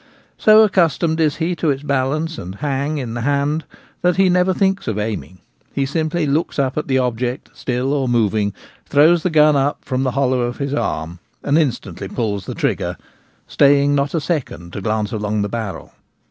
So 0.39 0.63
accustomed 0.63 1.19
is 1.19 1.35
he 1.35 1.55
to 1.57 1.69
its 1.69 1.83
balance 1.83 2.39
and 2.39 2.55
* 2.55 2.55
hang' 2.55 2.97
in 2.97 3.13
the 3.13 3.21
hand 3.21 3.65
that 4.01 4.15
he 4.15 4.29
never 4.29 4.51
thinks 4.51 4.87
of 4.87 4.97
aiming; 4.97 5.41
he 5.73 5.85
simply 5.85 6.25
looks 6.25 6.57
at 6.57 6.73
the 6.87 6.97
object, 6.97 7.51
still 7.53 7.93
or 7.93 8.07
moving, 8.09 8.51
throws 8.87 9.21
the 9.21 9.29
gun 9.29 9.55
up 9.55 9.85
from 9.85 10.01
the 10.01 10.13
hollow 10.17 10.39
of 10.41 10.57
his 10.57 10.73
arm, 10.73 11.19
and 11.43 11.55
instantly 11.59 12.07
pulls 12.07 12.47
the 12.47 12.55
trigger, 12.55 12.97
staying 13.45 13.93
not 13.93 14.15
a 14.15 14.19
second 14.19 14.73
to 14.73 14.81
glance 14.81 15.11
along 15.11 15.43
the 15.43 15.49
barrel. 15.49 15.93